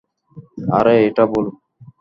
[0.77, 1.45] আরে এটা ভুল।